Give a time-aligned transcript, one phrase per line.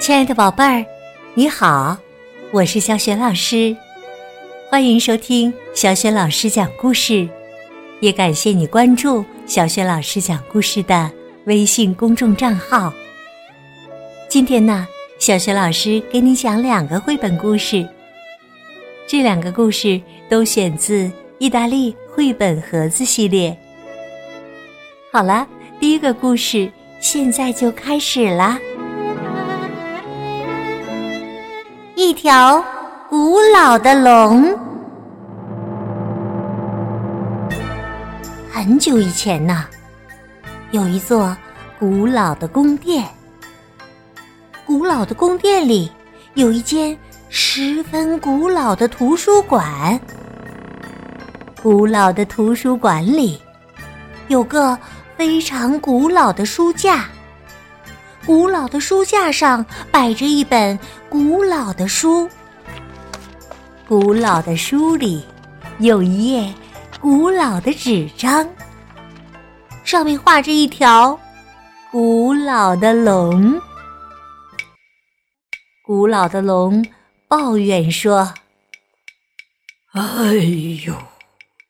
[0.00, 0.84] 亲爱的宝贝儿，
[1.34, 1.96] 你好，
[2.52, 3.76] 我是小雪老师，
[4.68, 7.28] 欢迎收听小雪老师讲故事，
[8.00, 11.08] 也感谢你关注小雪老师讲故事的
[11.44, 12.92] 微信公众账号。
[14.28, 14.88] 今天呢，
[15.20, 17.88] 小雪老师给你讲两个绘本故事，
[19.06, 23.56] 这两个故事都选自意大利绘本盒子系列。
[25.12, 25.46] 好了，
[25.78, 26.68] 第一个故事
[27.00, 28.58] 现在就开始啦。
[31.94, 32.62] 一条
[33.08, 34.58] 古老的龙。
[38.50, 39.64] 很久以前呢，
[40.72, 41.36] 有一座
[41.78, 43.04] 古老的宫殿。
[44.66, 45.90] 古老的宫殿里
[46.34, 46.96] 有一间
[47.28, 49.98] 十分古老的图书馆。
[51.62, 53.40] 古老的图书馆里
[54.28, 54.78] 有个
[55.18, 57.10] 非常古老的书架。
[58.24, 60.78] 古老的书架上摆着一本
[61.08, 62.30] 古老的书，
[63.88, 65.24] 古老的书里
[65.80, 66.54] 有一页
[67.00, 68.48] 古老的纸张，
[69.82, 71.18] 上面画着一条
[71.90, 73.60] 古老的龙。
[75.84, 76.86] 古老的龙
[77.26, 78.32] 抱怨说
[79.94, 80.34] ：“哎
[80.86, 80.94] 呦，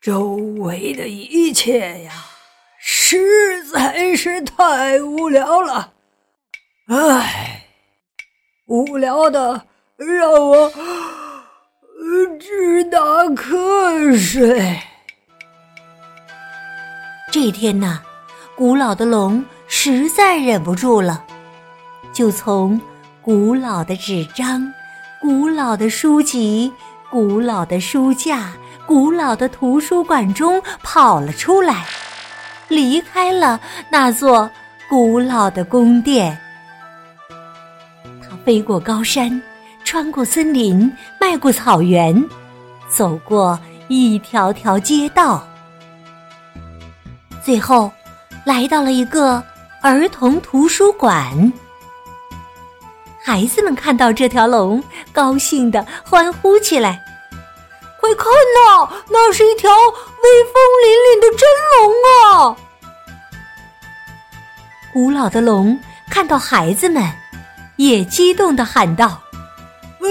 [0.00, 0.28] 周
[0.60, 2.12] 围的一切呀，
[3.14, 5.92] 实在是太无聊了。”
[6.90, 7.64] 唉，
[8.66, 9.62] 无聊的
[9.96, 10.68] 让我
[12.40, 14.78] 直打瞌睡。
[17.30, 18.02] 这天呢，
[18.56, 21.24] 古老的龙实在忍不住了，
[22.12, 22.80] 就从
[23.22, 24.72] 古老的纸张、
[25.20, 26.72] 古老的书籍、
[27.10, 28.52] 古老的书架、
[28.86, 31.86] 古老的图书馆中跑了出来，
[32.74, 34.50] 离开了那座
[34.88, 36.36] 古老的宫殿。
[38.20, 39.40] 他飞过高山，
[39.84, 42.22] 穿过森林，迈过草原，
[42.88, 43.58] 走过
[43.88, 45.46] 一条条街道，
[47.42, 47.90] 最后
[48.44, 49.42] 来到了一个
[49.82, 51.52] 儿童图书馆。
[53.22, 54.82] 孩子们看到这条龙，
[55.12, 57.00] 高兴的欢呼起来
[57.98, 60.54] ：“快看呐，那是一条威风
[64.94, 65.78] 古老的龙
[66.08, 67.04] 看到孩子们。
[67.76, 69.20] 也激动地喊道
[69.98, 70.06] ：“哎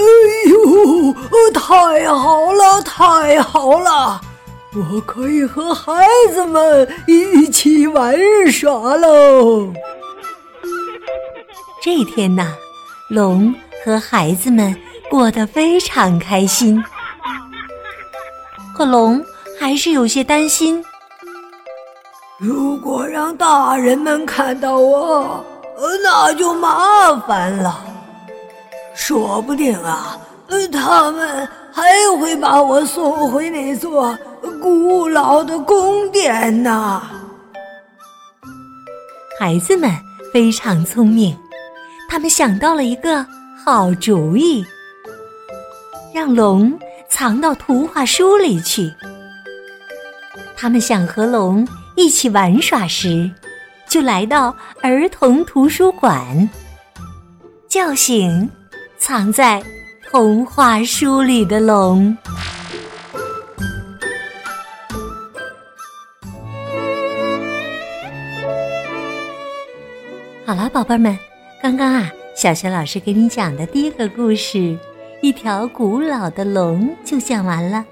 [0.49, 1.13] 呦，
[1.53, 4.19] 太好了，太好了！
[4.75, 8.19] 我可以和孩子们一起玩
[8.51, 9.71] 耍喽！”
[11.81, 12.53] 这天呐，
[13.09, 13.55] 龙
[13.85, 14.75] 和孩子们
[15.09, 16.83] 过得非常开心。
[18.75, 19.23] 可龙
[19.57, 20.83] 还是有些担心：
[22.43, 25.41] 如果让大人们看到我……
[26.03, 27.83] 那就麻烦了，
[28.93, 30.17] 说不定啊，
[30.71, 31.83] 他们还
[32.19, 34.17] 会把我送回那座
[34.61, 37.01] 古老的宫殿呢。
[39.39, 39.89] 孩子们
[40.33, 41.37] 非常聪明，
[42.09, 43.25] 他们想到了一个
[43.65, 44.65] 好主意，
[46.13, 46.71] 让龙
[47.09, 48.93] 藏到图画书里去。
[50.55, 53.29] 他们想和龙一起玩耍时。
[53.85, 56.49] 就来到儿童图书馆，
[57.67, 58.49] 叫醒
[58.97, 59.61] 藏在
[60.09, 62.17] 童话书里的龙。
[70.43, 71.15] 好了，宝贝们，
[71.61, 74.57] 刚刚啊，小学老师给你讲的第一个故事
[75.21, 77.85] 《一条古老的龙》就讲完了。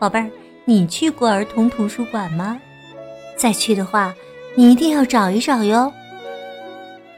[0.00, 0.28] 宝贝儿，
[0.64, 2.60] 你去过儿童图书馆吗？
[3.40, 4.14] 再去的话。
[4.56, 5.92] 你一定要找一找哟，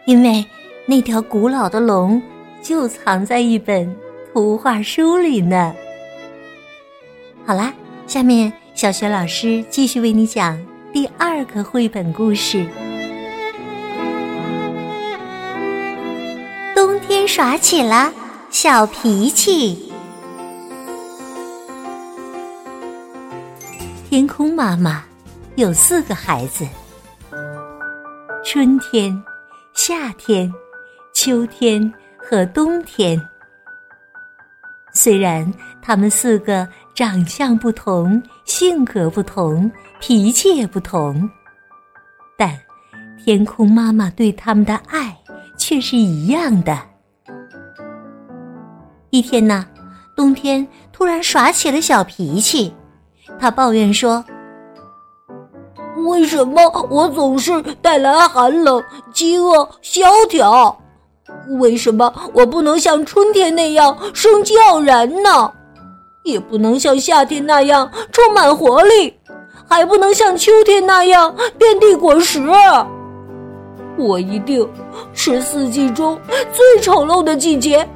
[0.05, 0.44] 因为
[0.84, 2.21] 那条古老的龙
[2.60, 3.97] 就藏在一本
[4.33, 5.75] 图画书里呢。
[7.47, 7.72] 好啦，
[8.06, 10.62] 下面小雪老师继续为你讲
[10.93, 12.66] 第二个绘本故事：
[16.75, 18.13] 冬天耍起了
[18.51, 19.91] 小脾气。
[24.10, 25.03] 天空妈妈
[25.57, 26.66] 有四个孩子。
[28.43, 29.22] 春天、
[29.75, 30.53] 夏天、
[31.13, 33.21] 秋天和冬天，
[34.95, 35.51] 虽然
[35.83, 39.71] 他们四个长相不同、性格不同、
[40.01, 41.28] 脾气也不同，
[42.39, 42.59] 但
[43.22, 45.15] 天空妈妈对他们的爱
[45.59, 46.81] 却是一样的。
[49.10, 49.66] 一天呢，
[50.16, 52.75] 冬天突然耍起了小脾气，
[53.39, 54.25] 他抱怨说。
[56.07, 56.60] 为什么
[56.91, 58.83] 我总是带来寒冷、
[59.13, 60.77] 饥饿、萧条？
[61.60, 65.51] 为什么我不能像春天那样生机盎然呢？
[66.25, 69.13] 也不能像夏天那样充满活力，
[69.69, 72.41] 还不能像秋天那样遍地果实。
[73.99, 74.69] 我一定
[75.13, 76.19] 是四季中
[76.53, 77.89] 最丑陋的季节，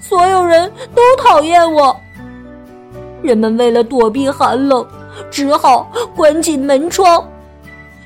[0.00, 1.94] 所有人都讨厌我。
[3.22, 4.84] 人们为了躲避寒冷，
[5.30, 7.22] 只好关紧门窗；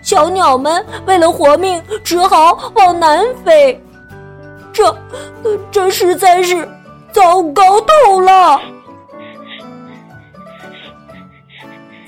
[0.07, 3.83] 小鸟们为了活命，只好往南飞。
[4.73, 4.97] 这，
[5.69, 6.67] 这实在是
[7.11, 8.61] 糟糕透了。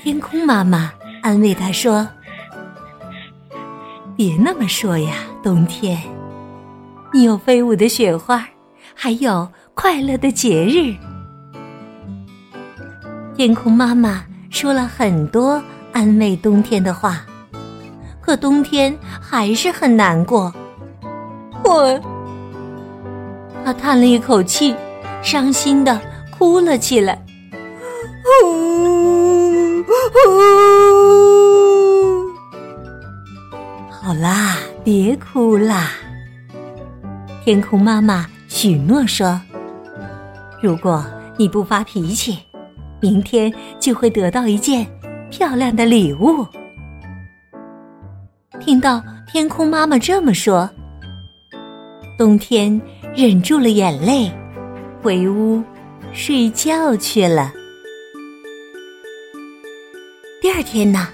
[0.00, 0.93] 天空妈妈
[1.23, 2.06] 安慰他说
[4.17, 6.01] ：“别那么说呀，冬天，
[7.12, 8.47] 你有飞舞的雪花，
[8.94, 10.94] 还有快乐的节日。”
[13.37, 15.61] 天空妈妈说了很多
[15.93, 17.25] 安慰冬天的话，
[18.29, 20.53] 可冬天还是很难过。
[21.65, 21.99] 我。
[23.65, 24.75] 他叹了一口气，
[25.23, 25.99] 伤心的
[26.37, 27.25] 哭了起来。
[28.45, 29.85] 呜呜
[33.91, 35.89] 好啦，别哭啦。
[37.43, 39.41] 天空妈妈许诺说
[40.61, 41.03] ：“如果
[41.39, 42.41] 你不发脾气，
[43.01, 44.87] 明天就会得到一件
[45.31, 46.47] 漂亮的礼物。”
[48.60, 50.69] 听到天空妈妈这么说，
[52.16, 52.81] 冬天。
[53.16, 54.31] 忍住了眼泪，
[55.02, 55.60] 回屋
[56.12, 57.52] 睡觉去了。
[60.40, 61.08] 第二天呢，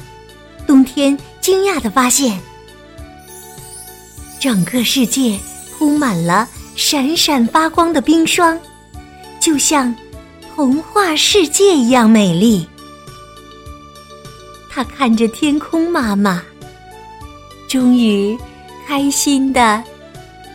[0.67, 2.38] 冬天惊讶的发现，
[4.38, 5.38] 整个世界
[5.79, 6.46] 铺满了
[6.76, 8.61] 闪闪发光的冰霜，
[9.41, 9.94] 就像
[10.55, 12.69] 童话世界一样美丽。
[14.69, 16.43] 他看着天空妈妈，
[17.75, 18.38] 终于
[18.87, 19.82] 开心的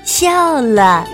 [0.06, 1.04] 笑了。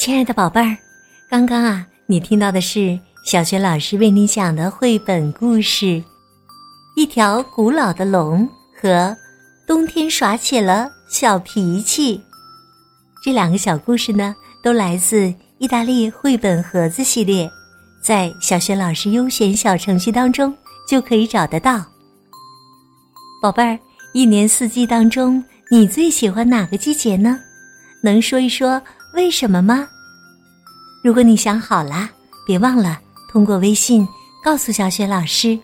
[0.00, 0.76] 亲爱的宝贝儿，
[1.30, 5.86] 刚刚啊，你听到的是小学老师为你讲的绘本故事
[6.96, 8.48] 《一条古老的龙》
[8.82, 8.88] 和
[9.64, 12.18] 《冬天耍起了小脾气》
[13.22, 17.50] 这两个小故事呢，都来自意大利绘本盒子系列，
[18.00, 20.56] 在小学老师优选小程序当中
[20.88, 21.84] 就可以找得到。
[23.42, 23.76] 宝贝儿，
[24.14, 27.40] 一年四季当中，你最喜欢哪个季节呢？
[28.04, 28.80] 能说一说
[29.14, 29.88] 为什么吗？
[31.02, 32.08] 如果你想好了，
[32.46, 34.06] 别忘了通过微信
[34.44, 35.58] 告诉小雪老师。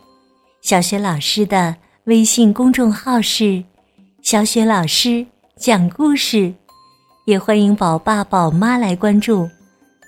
[0.61, 3.62] 小雪老师的微信公众号是
[4.23, 5.25] “小雪老师
[5.56, 6.52] 讲故事”，
[7.26, 9.49] 也欢迎宝爸宝妈来关注。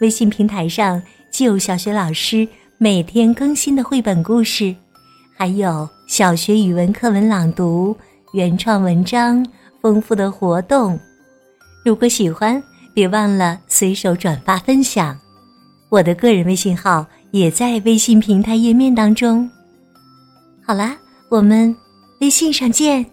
[0.01, 2.47] 微信平台上既有小学老师
[2.79, 4.75] 每天更新的绘本故事，
[5.37, 7.97] 还有小学语文课文朗读、
[8.33, 9.45] 原创文章、
[9.81, 10.99] 丰富的活动。
[11.85, 12.63] 如果喜欢。
[12.97, 15.15] 别忘了随手转发分享，
[15.91, 19.47] 我的个人微信号也在微信平台页面当中。
[20.65, 20.97] 好啦，
[21.29, 21.77] 我们
[22.23, 23.05] 微信上见。